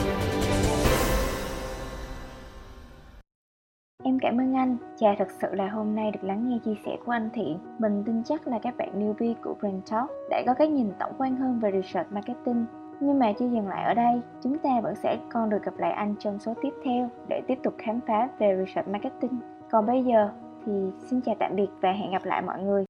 Em 4.12 4.19
cảm 4.19 4.40
ơn 4.40 4.54
anh, 4.54 4.76
chà 4.97 5.14
thật 5.19 5.28
sự 5.31 5.49
là 5.54 5.69
hôm 5.69 5.95
nay 5.95 6.11
được 6.11 6.25
lắng 6.25 6.49
nghe 6.49 6.59
chia 6.64 6.75
sẻ 6.85 6.97
của 7.04 7.12
anh 7.12 7.31
Thiện 7.33 7.59
Mình 7.78 8.02
tin 8.07 8.23
chắc 8.25 8.49
là 8.49 8.59
các 8.59 8.76
bạn 8.76 9.00
newbie 9.00 9.35
của 9.42 9.54
Brand 9.61 9.90
Talk 9.90 10.11
đã 10.31 10.42
có 10.47 10.54
cái 10.54 10.69
nhìn 10.69 10.92
tổng 10.99 11.12
quan 11.19 11.37
hơn 11.37 11.59
về 11.61 11.73
research 11.73 12.12
marketing 12.12 12.66
nhưng 13.00 13.19
mà 13.19 13.33
chưa 13.38 13.49
dừng 13.49 13.69
lại 13.69 13.85
ở 13.85 13.95
đây, 13.95 14.21
chúng 14.42 14.59
ta 14.59 14.81
vẫn 14.83 14.95
sẽ 14.95 15.19
còn 15.33 15.50
được 15.50 15.62
gặp 15.62 15.78
lại 15.78 15.92
anh 15.92 16.14
trong 16.19 16.38
số 16.38 16.54
tiếp 16.62 16.75
theo 16.85 17.09
để 17.28 17.42
tiếp 17.47 17.59
tục 17.62 17.75
khám 17.78 18.00
phá 18.07 18.28
về 18.38 18.64
research 18.66 18.88
marketing. 18.88 19.40
Còn 19.71 19.87
bây 19.87 20.04
giờ 20.04 20.31
thì 20.66 20.73
xin 20.99 21.21
chào 21.21 21.35
tạm 21.38 21.57
biệt 21.57 21.69
và 21.81 21.92
hẹn 21.92 22.11
gặp 22.11 22.25
lại 22.25 22.42
mọi 22.42 22.62
người. 22.62 22.81